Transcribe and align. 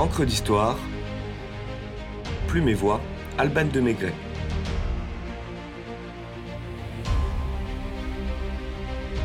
Encre 0.00 0.24
d'histoire, 0.24 0.78
Plume 2.48 2.70
et 2.70 2.74
Voix, 2.74 3.02
Alban 3.36 3.66
de 3.66 3.80
Maigret. 3.80 4.14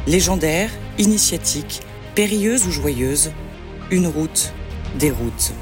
Légendaire, 0.05 0.69
initiatique, 0.97 1.81
périlleuse 2.13 2.67
ou 2.67 2.71
joyeuse, 2.71 3.31
une 3.89 4.07
route, 4.07 4.51
des 4.99 5.11
routes. 5.11 5.53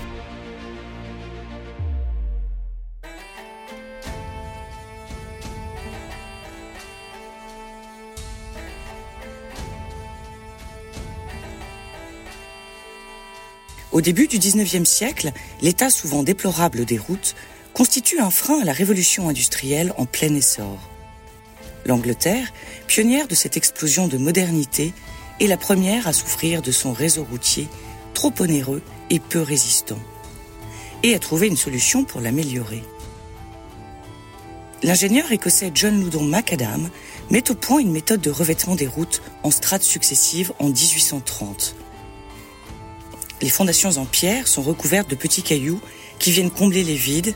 Au 13.94 14.02
début 14.02 14.28
du 14.28 14.40
XIXe 14.40 14.90
siècle, 14.90 15.32
l'état 15.62 15.92
souvent 15.92 16.24
déplorable 16.24 16.84
des 16.84 16.98
routes 16.98 17.36
constitue 17.74 18.20
un 18.20 18.32
frein 18.32 18.60
à 18.60 18.66
la 18.66 18.74
révolution 18.74 19.30
industrielle 19.30 19.94
en 19.98 20.08
plein 20.08 20.34
essor. 20.34 20.90
L'Angleterre, 21.86 22.52
pionnière 22.88 23.28
de 23.28 23.36
cette 23.36 23.56
explosion 23.56 24.08
de 24.08 24.18
modernité, 24.18 24.94
est 25.40 25.46
la 25.46 25.58
première 25.58 26.08
à 26.08 26.14
souffrir 26.14 26.64
de 26.64 26.72
son 26.72 26.92
réseau 26.92 27.24
routier 27.24 27.68
trop 28.16 28.34
onéreux 28.40 28.82
et 29.12 29.20
peu 29.20 29.42
résistant, 29.42 30.00
et 31.04 31.14
à 31.14 31.20
trouver 31.20 31.48
une 31.48 31.58
solution 31.58 32.04
pour 32.04 32.20
l'améliorer. 32.20 32.82
L'ingénieur 34.82 35.32
écossais 35.32 35.72
John 35.76 36.02
Loudon 36.02 36.24
Macadam 36.24 36.90
met 37.30 37.52
au 37.52 37.56
point 37.56 37.80
une 37.80 37.92
méthode 37.92 38.22
de 38.22 38.32
revêtement 38.32 38.76
des 38.76 38.88
routes 38.88 39.22
en 39.44 39.52
strates 39.52 39.84
successives 39.84 40.52
en 40.58 40.70
1830 40.70 41.76
les 43.44 43.50
fondations 43.50 43.98
en 43.98 44.06
pierre 44.06 44.48
sont 44.48 44.62
recouvertes 44.62 45.10
de 45.10 45.16
petits 45.16 45.44
cailloux 45.44 45.82
qui 46.18 46.32
viennent 46.32 46.50
combler 46.50 46.84
les 46.84 46.96
vides, 46.96 47.36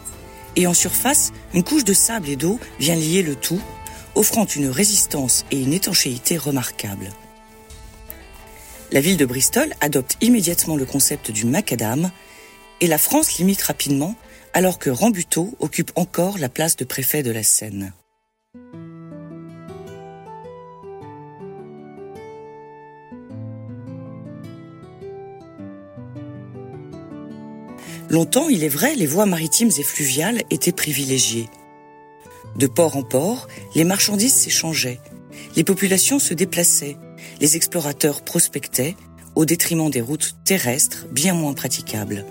et 0.56 0.66
en 0.66 0.74
surface, 0.74 1.34
une 1.54 1.64
couche 1.64 1.84
de 1.84 1.94
sable 1.94 2.30
et 2.30 2.38
d'eau 2.38 2.62
vient 2.80 2.96
lier 2.96 3.22
le 3.22 3.36
tout, 3.36 3.62
offrant 4.16 4.46
une 4.46 4.70
résistance 4.70 5.46
et 5.52 5.62
une 5.62 5.74
étanchéité 5.74 6.38
remarquables. 6.38 7.12
La 8.94 9.02
ville 9.02 9.18
de 9.18 9.26
Bristol 9.26 9.74
adopte 9.82 10.16
immédiatement 10.22 10.78
le 10.78 10.86
concept 10.86 11.30
du 11.30 11.46
macadam, 11.46 12.10
et 12.80 12.88
la 12.88 12.98
France 12.98 13.38
l'imite 13.38 13.62
rapidement, 13.62 14.16
alors 14.54 14.80
que 14.80 14.90
Rambuteau 14.90 15.56
occupe 15.60 15.92
encore 15.96 16.38
la 16.38 16.48
place 16.48 16.78
de 16.78 16.86
préfet 16.86 17.22
de 17.22 17.32
la 17.32 17.44
Seine. 17.44 17.92
Longtemps, 28.18 28.50
il 28.50 28.64
est 28.64 28.68
vrai, 28.68 28.96
les 28.96 29.06
voies 29.06 29.28
maritimes 29.28 29.70
et 29.78 29.84
fluviales 29.84 30.42
étaient 30.50 30.72
privilégiées. 30.72 31.50
De 32.56 32.66
port 32.66 32.98
en 32.98 33.04
port, 33.04 33.48
les 33.76 33.84
marchandises 33.84 34.34
s'échangeaient, 34.34 35.00
les 35.56 35.64
populations 35.64 36.18
se 36.18 36.34
déplaçaient, 36.34 36.98
les 37.42 37.56
explorateurs 37.56 38.24
prospectaient, 38.24 38.96
au 39.36 39.46
détriment 39.46 39.92
des 39.92 40.02
routes 40.02 40.36
terrestres 40.46 41.06
bien 41.12 41.36
moins 41.36 41.54
praticables. 41.54 42.26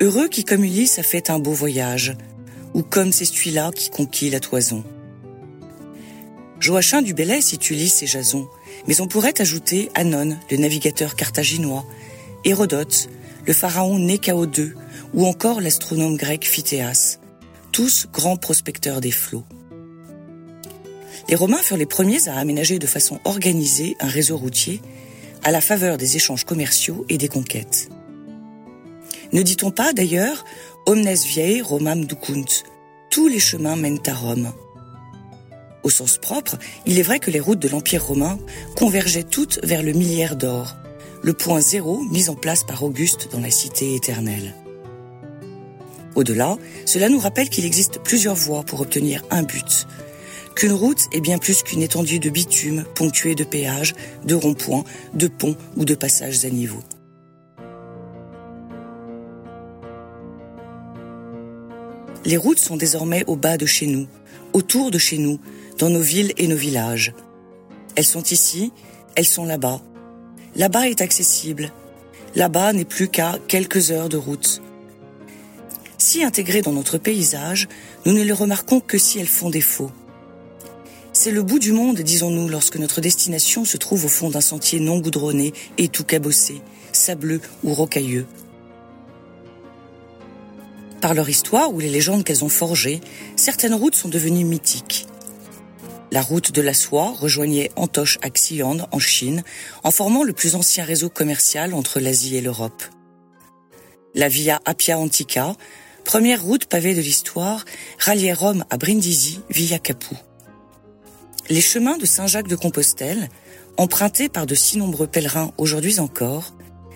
Heureux 0.00 0.26
qui 0.26 0.42
comme 0.42 0.64
Ulysse 0.64 0.98
a 0.98 1.04
fait 1.04 1.30
un 1.30 1.38
beau 1.38 1.52
voyage, 1.52 2.16
ou 2.74 2.82
comme 2.82 3.12
c'est 3.12 3.24
celui-là 3.24 3.70
qui 3.70 3.88
conquit 3.88 4.30
la 4.30 4.40
toison. 4.40 4.82
Joachim 6.58 7.02
du 7.02 7.14
Bellay 7.14 7.40
cite 7.40 7.70
Ulysse 7.70 8.02
et 8.02 8.08
Jason, 8.08 8.48
mais 8.88 9.00
on 9.00 9.06
pourrait 9.06 9.40
ajouter 9.40 9.90
Anon, 9.94 10.36
le 10.50 10.56
navigateur 10.56 11.14
carthaginois, 11.14 11.86
Hérodote, 12.44 13.08
le 13.46 13.52
pharaon 13.52 13.98
Néchao 13.98 14.44
II 14.44 14.72
ou 15.14 15.24
encore 15.26 15.60
l'astronome 15.60 16.16
grec 16.16 16.44
Phytéas, 16.44 17.18
tous 17.72 18.06
grands 18.12 18.36
prospecteurs 18.36 19.00
des 19.00 19.10
flots. 19.10 19.44
Les 21.28 21.36
Romains 21.36 21.62
furent 21.62 21.76
les 21.76 21.86
premiers 21.86 22.28
à 22.28 22.36
aménager 22.36 22.78
de 22.78 22.86
façon 22.86 23.20
organisée 23.24 23.96
un 24.00 24.08
réseau 24.08 24.36
routier 24.36 24.80
à 25.42 25.50
la 25.50 25.60
faveur 25.60 25.96
des 25.96 26.16
échanges 26.16 26.44
commerciaux 26.44 27.04
et 27.08 27.18
des 27.18 27.28
conquêtes. 27.28 27.88
Ne 29.32 29.42
dit-on 29.42 29.70
pas 29.70 29.92
d'ailleurs 29.92 30.44
Omnes 30.86 31.14
viei 31.14 31.62
Romam 31.62 32.04
ducunt, 32.04 32.64
tous 33.10 33.28
les 33.28 33.40
chemins 33.40 33.76
mènent 33.76 34.02
à 34.06 34.14
Rome. 34.14 34.52
Au 35.82 35.90
sens 35.90 36.18
propre, 36.18 36.56
il 36.84 36.98
est 36.98 37.02
vrai 37.02 37.20
que 37.20 37.30
les 37.30 37.40
routes 37.40 37.60
de 37.60 37.68
l'Empire 37.68 38.04
romain 38.04 38.38
convergeaient 38.76 39.22
toutes 39.22 39.60
vers 39.64 39.82
le 39.82 39.92
milliard 39.92 40.36
d'or, 40.36 40.76
le 41.26 41.32
point 41.32 41.60
zéro 41.60 42.02
mis 42.02 42.28
en 42.28 42.36
place 42.36 42.62
par 42.62 42.84
Auguste 42.84 43.30
dans 43.32 43.40
la 43.40 43.50
cité 43.50 43.96
éternelle. 43.96 44.54
Au-delà, 46.14 46.56
cela 46.84 47.08
nous 47.08 47.18
rappelle 47.18 47.50
qu'il 47.50 47.64
existe 47.64 47.98
plusieurs 47.98 48.36
voies 48.36 48.62
pour 48.62 48.80
obtenir 48.80 49.24
un 49.30 49.42
but, 49.42 49.88
qu'une 50.54 50.72
route 50.72 51.00
est 51.10 51.20
bien 51.20 51.38
plus 51.38 51.64
qu'une 51.64 51.82
étendue 51.82 52.20
de 52.20 52.30
bitume 52.30 52.84
ponctuée 52.94 53.34
de 53.34 53.42
péages, 53.42 53.96
de 54.24 54.36
ronds-points, 54.36 54.84
de 55.14 55.26
ponts 55.26 55.56
ou 55.76 55.84
de 55.84 55.96
passages 55.96 56.44
à 56.44 56.48
niveau. 56.48 56.78
Les 62.24 62.36
routes 62.36 62.60
sont 62.60 62.76
désormais 62.76 63.24
au 63.26 63.34
bas 63.34 63.56
de 63.56 63.66
chez 63.66 63.88
nous, 63.88 64.06
autour 64.52 64.92
de 64.92 64.98
chez 64.98 65.18
nous, 65.18 65.40
dans 65.78 65.90
nos 65.90 66.00
villes 66.00 66.34
et 66.36 66.46
nos 66.46 66.56
villages. 66.56 67.14
Elles 67.96 68.04
sont 68.04 68.22
ici, 68.22 68.72
elles 69.16 69.26
sont 69.26 69.44
là-bas, 69.44 69.82
Là-bas 70.56 70.88
est 70.88 71.02
accessible. 71.02 71.70
Là-bas 72.34 72.72
n'est 72.72 72.86
plus 72.86 73.08
qu'à 73.08 73.38
quelques 73.46 73.90
heures 73.90 74.08
de 74.08 74.16
route. 74.16 74.62
Si 75.98 76.24
intégrées 76.24 76.62
dans 76.62 76.72
notre 76.72 76.96
paysage, 76.96 77.68
nous 78.06 78.14
ne 78.14 78.22
les 78.22 78.32
remarquons 78.32 78.80
que 78.80 78.96
si 78.96 79.18
elles 79.18 79.26
font 79.26 79.50
défaut. 79.50 79.90
C'est 81.12 81.30
le 81.30 81.42
bout 81.42 81.58
du 81.58 81.72
monde, 81.72 82.00
disons-nous, 82.00 82.48
lorsque 82.48 82.76
notre 82.76 83.02
destination 83.02 83.66
se 83.66 83.76
trouve 83.76 84.06
au 84.06 84.08
fond 84.08 84.30
d'un 84.30 84.40
sentier 84.40 84.80
non 84.80 84.98
goudronné 84.98 85.52
et 85.76 85.88
tout 85.88 86.04
cabossé, 86.04 86.62
sableux 86.90 87.42
ou 87.62 87.74
rocailleux. 87.74 88.26
Par 91.02 91.12
leur 91.12 91.28
histoire 91.28 91.72
ou 91.72 91.80
les 91.80 91.90
légendes 91.90 92.24
qu'elles 92.24 92.44
ont 92.44 92.48
forgées, 92.48 93.00
certaines 93.36 93.74
routes 93.74 93.94
sont 93.94 94.08
devenues 94.08 94.44
mythiques. 94.44 95.06
La 96.16 96.22
route 96.22 96.50
de 96.50 96.62
la 96.62 96.72
soie 96.72 97.12
rejoignait 97.12 97.70
Antoche 97.76 98.18
à 98.22 98.30
Xi'an 98.30 98.88
en 98.90 98.98
Chine, 98.98 99.44
en 99.84 99.90
formant 99.90 100.22
le 100.22 100.32
plus 100.32 100.54
ancien 100.54 100.82
réseau 100.82 101.10
commercial 101.10 101.74
entre 101.74 102.00
l'Asie 102.00 102.36
et 102.36 102.40
l'Europe. 102.40 102.82
La 104.14 104.30
Via 104.30 104.62
Appia 104.64 104.98
Antica, 104.98 105.54
première 106.06 106.42
route 106.42 106.64
pavée 106.64 106.94
de 106.94 107.02
l'histoire, 107.02 107.66
ralliait 107.98 108.32
Rome 108.32 108.64
à 108.70 108.78
Brindisi 108.78 109.40
via 109.50 109.78
Capoue. 109.78 110.16
Les 111.50 111.60
chemins 111.60 111.98
de 111.98 112.06
Saint-Jacques 112.06 112.48
de 112.48 112.56
Compostelle, 112.56 113.28
empruntés 113.76 114.30
par 114.30 114.46
de 114.46 114.54
si 114.54 114.78
nombreux 114.78 115.08
pèlerins 115.08 115.52
aujourd'hui 115.58 116.00
encore, 116.00 116.54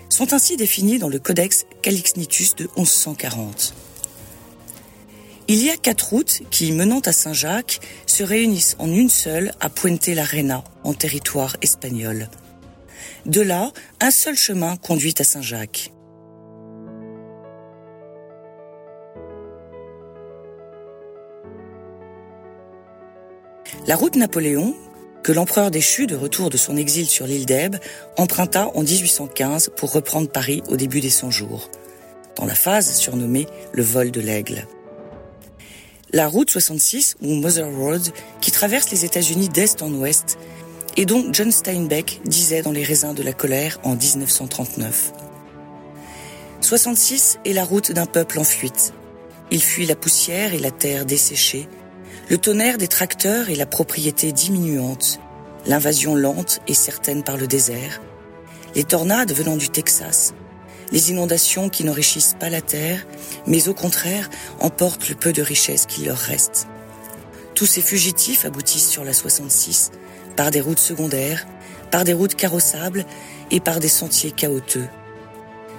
sont 0.09 0.33
ainsi 0.33 0.57
définis 0.57 0.97
dans 0.97 1.09
le 1.09 1.19
Codex 1.19 1.67
Calixnitus 1.83 2.55
de 2.55 2.67
1140. 2.75 3.75
Il 5.53 5.61
y 5.65 5.69
a 5.69 5.75
quatre 5.75 6.11
routes 6.11 6.43
qui, 6.49 6.71
menant 6.71 7.01
à 7.01 7.11
Saint-Jacques, 7.11 7.81
se 8.05 8.23
réunissent 8.23 8.77
en 8.79 8.89
une 8.89 9.09
seule 9.09 9.51
à 9.59 9.69
Puente 9.69 10.07
la 10.07 10.23
Reina, 10.23 10.63
en 10.85 10.93
territoire 10.93 11.57
espagnol. 11.61 12.29
De 13.25 13.41
là, 13.41 13.73
un 13.99 14.11
seul 14.11 14.37
chemin 14.37 14.77
conduit 14.77 15.13
à 15.19 15.25
Saint-Jacques. 15.25 15.91
La 23.87 23.97
route 23.97 24.15
Napoléon, 24.15 24.73
que 25.21 25.33
l'empereur 25.33 25.69
déchu 25.69 26.07
de 26.07 26.15
retour 26.15 26.49
de 26.49 26.55
son 26.55 26.77
exil 26.77 27.07
sur 27.07 27.27
l'île 27.27 27.45
d'Elbe 27.45 27.75
emprunta 28.15 28.69
en 28.73 28.83
1815 28.83 29.71
pour 29.75 29.91
reprendre 29.91 30.29
Paris 30.29 30.63
au 30.69 30.77
début 30.77 31.01
des 31.01 31.09
100 31.09 31.29
jours, 31.29 31.69
dans 32.37 32.45
la 32.45 32.55
phase 32.55 32.95
surnommée 32.95 33.47
le 33.73 33.83
vol 33.83 34.11
de 34.11 34.21
l'aigle 34.21 34.65
la 36.13 36.27
route 36.27 36.49
66 36.49 37.15
ou 37.21 37.35
Mother 37.35 37.69
Road 37.73 38.01
qui 38.41 38.51
traverse 38.51 38.91
les 38.91 39.05
États-Unis 39.05 39.49
d'est 39.49 39.81
en 39.81 39.91
ouest 39.93 40.37
et 40.97 41.05
dont 41.05 41.25
John 41.31 41.51
Steinbeck 41.51 42.21
disait 42.25 42.61
dans 42.61 42.71
Les 42.71 42.83
raisins 42.83 43.13
de 43.13 43.23
la 43.23 43.33
colère 43.33 43.79
en 43.83 43.95
1939. 43.95 45.13
66 46.59 47.39
est 47.45 47.53
la 47.53 47.63
route 47.63 47.91
d'un 47.91 48.05
peuple 48.05 48.39
en 48.39 48.43
fuite. 48.43 48.93
Il 49.51 49.61
fuit 49.61 49.85
la 49.85 49.95
poussière 49.95 50.53
et 50.53 50.59
la 50.59 50.71
terre 50.71 51.05
desséchée, 51.05 51.67
le 52.29 52.37
tonnerre 52.37 52.77
des 52.77 52.87
tracteurs 52.87 53.49
et 53.49 53.55
la 53.55 53.65
propriété 53.65 54.31
diminuante, 54.31 55.19
l'invasion 55.65 56.15
lente 56.15 56.61
et 56.67 56.73
certaine 56.73 57.23
par 57.23 57.37
le 57.37 57.47
désert, 57.47 58.01
les 58.75 58.83
tornades 58.83 59.33
venant 59.33 59.57
du 59.57 59.69
Texas, 59.69 60.33
les 60.91 61.11
inondations 61.11 61.69
qui 61.69 61.83
n'enrichissent 61.83 62.35
pas 62.39 62.49
la 62.49 62.61
terre, 62.61 63.05
mais 63.47 63.67
au 63.67 63.73
contraire 63.73 64.29
emportent 64.59 65.09
le 65.09 65.15
peu 65.15 65.33
de 65.33 65.41
richesse 65.41 65.85
qu'il 65.85 66.05
leur 66.05 66.17
reste. 66.17 66.67
Tous 67.55 67.65
ces 67.65 67.81
fugitifs 67.81 68.45
aboutissent 68.45 68.89
sur 68.89 69.03
la 69.03 69.13
66 69.13 69.91
par 70.35 70.51
des 70.51 70.61
routes 70.61 70.79
secondaires, 70.79 71.45
par 71.91 72.03
des 72.03 72.13
routes 72.13 72.35
carrossables 72.35 73.05
et 73.51 73.59
par 73.59 73.79
des 73.79 73.89
sentiers 73.89 74.31
chaotiques. 74.31 74.89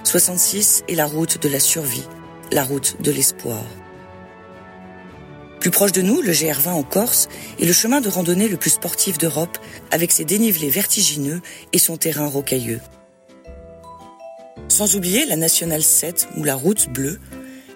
66 0.05 0.85
est 0.89 0.95
la 0.95 1.07
route 1.07 1.41
de 1.43 1.49
la 1.49 1.61
survie, 1.61 2.07
la 2.51 2.65
route 2.65 3.01
de 3.01 3.11
l'espoir. 3.11 3.63
Plus 5.61 5.71
proche 5.71 5.93
de 5.93 6.03
nous, 6.03 6.21
le 6.23 6.33
GR20 6.33 6.71
en 6.71 6.83
Corse 6.83 7.29
est 7.61 7.65
le 7.65 7.73
chemin 7.73 8.01
de 8.01 8.09
randonnée 8.09 8.49
le 8.49 8.57
plus 8.57 8.71
sportif 8.71 9.17
d'Europe 9.17 9.59
avec 9.93 10.11
ses 10.11 10.25
dénivelés 10.25 10.71
vertigineux 10.71 11.41
et 11.73 11.79
son 11.79 11.97
terrain 11.97 12.27
rocailleux. 12.27 12.81
Sans 14.73 14.97
oublier 14.97 15.27
la 15.27 15.37
Nationale 15.37 15.83
7 15.83 16.29
ou 16.39 16.45
la 16.45 16.55
route 16.55 16.89
bleue, 16.89 17.21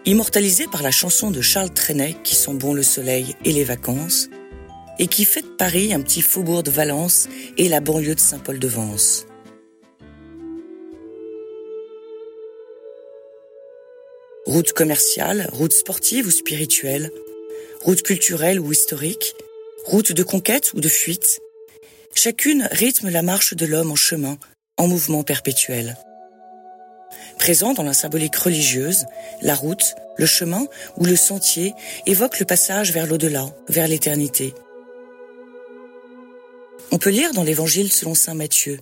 immortalisée 0.07 0.67
par 0.67 0.83
la 0.83 0.91
chanson 0.91 1.31
de 1.31 1.43
Charles 1.43 1.69
Trenet 1.69 2.17
qui 2.25 2.35
sent 2.35 2.55
bon 2.55 2.73
le 2.73 2.83
soleil 2.83 3.37
et 3.45 3.53
les 3.53 3.65
vacances, 3.65 4.31
et 4.99 5.07
qui 5.07 5.27
fait 5.27 5.43
de 5.43 5.57
Paris 5.59 5.93
un 5.93 6.01
petit 6.01 6.23
faubourg 6.23 6.63
de 6.63 6.71
Valence 6.71 7.29
et 7.59 7.69
la 7.69 7.81
banlieue 7.81 8.15
de 8.15 8.21
Saint-Paul-de-Vence. 8.21 9.27
Route 14.47 14.73
commerciale, 14.73 15.51
route 15.53 15.75
sportive 15.75 16.29
ou 16.29 16.31
spirituelle, 16.31 17.11
route 17.83 18.01
culturelle 18.01 18.59
ou 18.59 18.73
historique, 18.73 19.35
route 19.85 20.13
de 20.13 20.23
conquête 20.23 20.73
ou 20.73 20.81
de 20.81 20.89
fuite, 20.89 21.41
chacune 22.15 22.67
rythme 22.73 23.11
la 23.11 23.21
marche 23.21 23.53
de 23.53 23.67
l'homme 23.67 23.91
en 23.91 23.97
chemin, 23.97 24.39
en 24.79 24.89
mouvement 24.89 25.25
perpétuel. 25.25 25.99
Présent 27.39 27.75
dans 27.75 27.83
la 27.83 27.93
symbolique 27.93 28.37
religieuse, 28.37 29.05
la 29.43 29.55
route, 29.55 29.95
le 30.17 30.27
chemin 30.27 30.67
ou 30.97 31.05
le 31.05 31.17
sentier 31.17 31.75
évoquent 32.07 32.41
le 32.41 32.47
passage 32.47 32.93
vers 32.93 33.07
l'au-delà, 33.07 33.47
vers 33.69 33.89
l'éternité. 33.89 34.55
On 36.93 36.99
peut 36.99 37.11
lire 37.11 37.33
dans 37.33 37.45
l'Évangile 37.45 37.93
selon 37.93 38.15
Saint 38.15 38.35
Matthieu. 38.35 38.81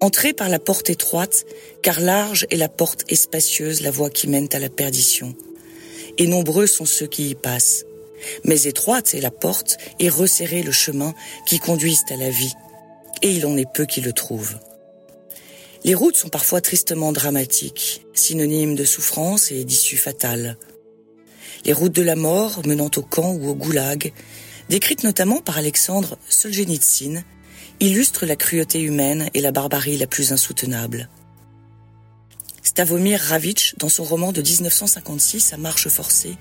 Entrez 0.00 0.32
par 0.32 0.48
la 0.48 0.58
porte 0.58 0.90
étroite, 0.90 1.44
car 1.82 2.00
large 2.00 2.46
est 2.50 2.56
la 2.56 2.68
porte 2.68 3.04
espacieuse, 3.08 3.80
la 3.80 3.90
voie 3.90 4.10
qui 4.10 4.28
mène 4.28 4.48
à 4.52 4.58
la 4.58 4.68
perdition. 4.68 5.34
Et 6.18 6.26
nombreux 6.26 6.66
sont 6.66 6.84
ceux 6.84 7.06
qui 7.06 7.30
y 7.30 7.34
passent. 7.34 7.84
Mais 8.44 8.62
étroite 8.64 9.14
est 9.14 9.20
la 9.20 9.30
porte 9.30 9.78
et 10.00 10.08
resserré 10.08 10.62
le 10.62 10.72
chemin 10.72 11.14
qui 11.46 11.58
conduisent 11.58 12.04
à 12.10 12.16
la 12.16 12.30
vie. 12.30 12.54
Et 13.22 13.30
il 13.30 13.46
en 13.46 13.56
est 13.56 13.72
peu 13.72 13.86
qui 13.86 14.00
le 14.00 14.12
trouvent. 14.12 14.58
Les 15.84 15.94
routes 15.94 16.16
sont 16.16 16.28
parfois 16.28 16.60
tristement 16.60 17.12
dramatiques, 17.12 18.04
synonymes 18.12 18.74
de 18.74 18.84
souffrance 18.84 19.52
et 19.52 19.64
d'issue 19.64 19.96
fatale. 19.96 20.56
Les 21.64 21.72
routes 21.72 21.94
de 21.94 22.02
la 22.02 22.16
mort 22.16 22.60
menant 22.66 22.90
au 22.96 23.02
camp 23.02 23.32
ou 23.32 23.48
au 23.48 23.54
goulag 23.54 24.12
décrite 24.68 25.04
notamment 25.04 25.40
par 25.40 25.58
Alexandre 25.58 26.18
Solzhenitsyn, 26.28 27.22
illustre 27.80 28.26
la 28.26 28.36
cruauté 28.36 28.80
humaine 28.80 29.30
et 29.34 29.40
la 29.40 29.52
barbarie 29.52 29.96
la 29.96 30.06
plus 30.06 30.32
insoutenable. 30.32 31.08
Stavomir 32.62 33.20
Ravitch, 33.20 33.74
dans 33.78 33.88
son 33.88 34.04
roman 34.04 34.32
de 34.32 34.42
1956, 34.42 35.52
À 35.52 35.56
marche 35.56 35.88
forcée, 35.88 36.36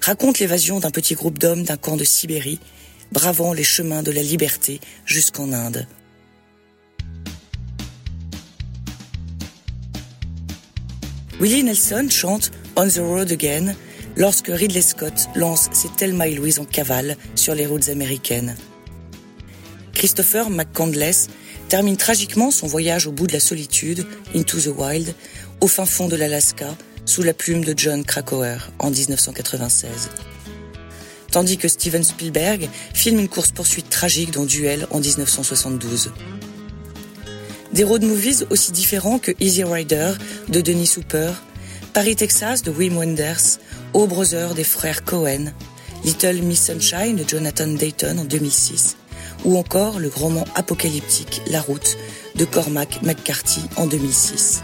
raconte 0.00 0.38
l'évasion 0.38 0.80
d'un 0.80 0.90
petit 0.90 1.14
groupe 1.14 1.38
d'hommes 1.38 1.64
d'un 1.64 1.76
camp 1.76 1.96
de 1.96 2.04
Sibérie, 2.04 2.60
bravant 3.12 3.52
les 3.52 3.64
chemins 3.64 4.02
de 4.02 4.10
la 4.10 4.22
liberté 4.22 4.80
jusqu'en 5.04 5.52
Inde. 5.52 5.86
Willie 11.40 11.64
Nelson 11.64 12.06
chante 12.10 12.50
On 12.76 12.86
the 12.86 12.98
Road 12.98 13.32
Again 13.32 13.74
lorsque 14.18 14.48
Ridley 14.48 14.82
Scott 14.82 15.30
lance 15.34 15.70
ses 15.72 15.88
Thelma 15.88 16.28
et 16.28 16.34
Louise 16.34 16.58
en 16.58 16.66
cavale 16.66 17.16
sur 17.34 17.54
les 17.54 17.64
routes 17.64 17.88
américaines. 17.88 18.54
Christopher 19.94 20.50
McCandless 20.50 21.28
termine 21.68 21.96
tragiquement 21.96 22.50
son 22.50 22.66
voyage 22.66 23.06
au 23.06 23.12
bout 23.12 23.26
de 23.26 23.32
la 23.32 23.40
solitude, 23.40 24.06
Into 24.34 24.60
the 24.60 24.68
Wild, 24.76 25.14
au 25.62 25.66
fin 25.66 25.86
fond 25.86 26.08
de 26.08 26.16
l'Alaska, 26.16 26.76
sous 27.06 27.22
la 27.22 27.32
plume 27.32 27.64
de 27.64 27.72
John 27.74 28.04
Krakauer 28.04 28.70
en 28.78 28.90
1996. 28.90 30.10
Tandis 31.32 31.56
que 31.56 31.68
Steven 31.68 32.04
Spielberg 32.04 32.68
filme 32.92 33.18
une 33.18 33.28
course-poursuite 33.28 33.88
tragique 33.88 34.32
dans 34.32 34.44
Duel 34.44 34.86
en 34.90 35.00
1972. 35.00 36.12
Des 37.72 37.84
road 37.84 38.02
movies 38.02 38.46
aussi 38.50 38.72
différents 38.72 39.20
que 39.20 39.30
Easy 39.38 39.62
Rider 39.62 40.12
de 40.48 40.60
Denis 40.60 40.94
Hooper, 40.96 41.32
Paris, 41.92 42.16
Texas 42.16 42.62
de 42.62 42.70
Wim 42.70 42.96
Wenders, 42.96 43.58
O 43.92 44.06
Brother 44.06 44.54
des 44.54 44.64
frères 44.64 45.04
Cohen, 45.04 45.52
Little 46.04 46.42
Miss 46.42 46.66
Sunshine 46.66 47.16
de 47.16 47.28
Jonathan 47.28 47.68
Dayton 47.68 48.18
en 48.18 48.24
2006, 48.24 48.96
ou 49.44 49.56
encore 49.56 50.00
le 50.00 50.08
roman 50.08 50.44
apocalyptique 50.56 51.42
La 51.46 51.60
Route 51.60 51.96
de 52.34 52.44
Cormac 52.44 53.02
McCarthy 53.02 53.62
en 53.76 53.86
2006. 53.86 54.62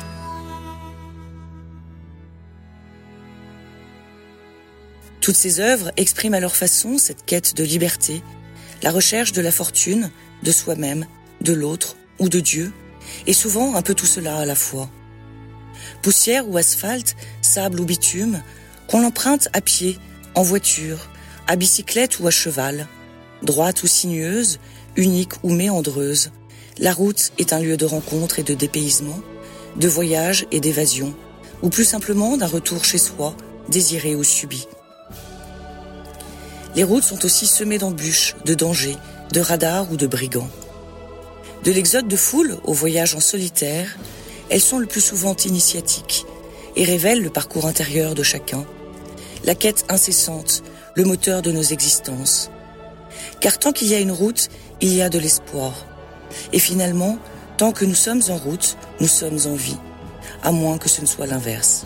Toutes 5.21 5.37
ces 5.37 5.61
œuvres 5.61 5.93
expriment 5.97 6.35
à 6.35 6.41
leur 6.41 6.57
façon 6.57 6.99
cette 6.99 7.25
quête 7.25 7.55
de 7.57 7.65
liberté, 7.65 8.23
la 8.83 8.91
recherche 8.91 9.33
de 9.33 9.41
la 9.43 9.53
fortune, 9.53 10.11
de 10.43 10.53
soi-même, 10.53 11.07
de 11.41 11.53
l'autre 11.53 11.97
ou 12.19 12.29
de 12.29 12.41
Dieu, 12.41 12.73
et 13.27 13.33
souvent 13.33 13.75
un 13.75 13.83
peu 13.83 13.95
tout 13.95 14.07
cela 14.07 14.39
à 14.39 14.45
la 14.45 14.55
fois. 14.55 14.89
Poussière 16.03 16.49
ou 16.49 16.57
asphalte, 16.57 17.17
sable 17.43 17.81
ou 17.81 17.85
bitume, 17.85 18.43
qu'on 18.89 19.01
l'emprunte 19.01 19.49
à 19.53 19.61
pied, 19.61 19.99
en 20.35 20.43
voiture, 20.43 21.09
à 21.47 21.57
bicyclette 21.57 22.21
ou 22.21 22.27
à 22.27 22.31
cheval, 22.31 22.87
droite 23.43 23.83
ou 23.83 23.87
sinueuse, 23.87 24.59
unique 24.97 25.33
ou 25.43 25.51
méandreuse, 25.51 26.31
la 26.79 26.93
route 26.93 27.33
est 27.39 27.53
un 27.53 27.61
lieu 27.61 27.77
de 27.77 27.87
rencontre 27.87 28.39
et 28.39 28.43
de 28.43 28.55
dépaysement, 28.55 29.21
de 29.77 29.89
voyage 29.89 30.47
et 30.53 30.61
d'évasion, 30.61 31.15
ou 31.63 31.71
plus 31.71 31.85
simplement 31.85 32.37
d'un 32.37 32.47
retour 32.47 32.85
chez 32.85 32.99
soi, 32.99 33.35
désiré 33.69 34.15
ou 34.15 34.25
subi. 34.25 34.67
Les 36.75 36.85
routes 36.85 37.05
sont 37.05 37.25
aussi 37.25 37.47
semées 37.47 37.79
d'embûches, 37.79 38.37
de 38.45 38.55
dangers, 38.55 38.99
de 39.33 39.41
radars 39.41 39.91
ou 39.91 39.97
de 39.97 40.07
brigands. 40.07 40.51
De 41.65 41.73
l'exode 41.73 42.09
de 42.09 42.17
foule 42.17 42.59
au 42.65 42.73
voyage 42.73 43.15
en 43.15 43.21
solitaire, 43.21 43.97
elles 44.51 44.61
sont 44.61 44.79
le 44.79 44.87
plus 44.87 45.01
souvent 45.01 45.35
initiatiques 45.45 46.25
et 46.77 46.85
révèlent 46.85 47.23
le 47.23 47.31
parcours 47.31 47.67
intérieur 47.67 48.15
de 48.15 48.23
chacun, 48.23 48.65
la 49.45 49.55
quête 49.55 49.85
incessante, 49.89 50.63
le 50.95 51.05
moteur 51.05 51.43
de 51.43 51.51
nos 51.51 51.63
existences. 51.63 52.51
Car 53.41 53.59
tant 53.59 53.73
qu'il 53.73 53.89
y 53.89 53.95
a 53.95 54.01
une 54.01 54.13
route, 54.13 54.49
il 54.81 54.93
y 54.93 55.03
a 55.03 55.09
de 55.09 55.19
l'espoir. 55.19 55.87
Et 56.53 56.59
finalement, 56.59 57.19
tant 57.57 57.73
que 57.73 57.85
nous 57.85 57.95
sommes 57.95 58.23
en 58.29 58.37
route, 58.37 58.77
nous 59.01 59.09
sommes 59.09 59.39
en 59.47 59.55
vie, 59.55 59.79
à 60.43 60.53
moins 60.53 60.79
que 60.79 60.89
ce 60.89 61.01
ne 61.01 61.07
soit 61.07 61.27
l'inverse. 61.27 61.85